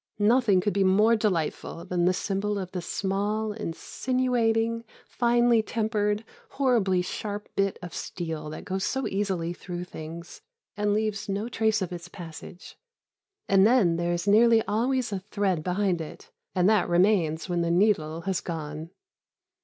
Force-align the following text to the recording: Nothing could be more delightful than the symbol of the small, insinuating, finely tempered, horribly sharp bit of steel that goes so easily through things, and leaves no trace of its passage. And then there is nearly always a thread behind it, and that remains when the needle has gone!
Nothing 0.17 0.61
could 0.61 0.73
be 0.73 0.83
more 0.83 1.15
delightful 1.15 1.85
than 1.85 2.05
the 2.05 2.11
symbol 2.13 2.57
of 2.57 2.71
the 2.71 2.81
small, 2.81 3.53
insinuating, 3.53 4.83
finely 5.05 5.61
tempered, 5.61 6.25
horribly 6.53 7.03
sharp 7.03 7.47
bit 7.55 7.77
of 7.83 7.93
steel 7.93 8.49
that 8.49 8.65
goes 8.65 8.83
so 8.83 9.07
easily 9.07 9.53
through 9.53 9.83
things, 9.83 10.41
and 10.75 10.95
leaves 10.95 11.29
no 11.29 11.47
trace 11.49 11.83
of 11.83 11.93
its 11.93 12.07
passage. 12.07 12.79
And 13.47 13.63
then 13.63 13.95
there 13.97 14.11
is 14.11 14.27
nearly 14.27 14.63
always 14.63 15.13
a 15.13 15.19
thread 15.19 15.63
behind 15.63 16.01
it, 16.01 16.31
and 16.55 16.67
that 16.67 16.89
remains 16.89 17.47
when 17.47 17.61
the 17.61 17.69
needle 17.69 18.21
has 18.21 18.41
gone! 18.41 18.89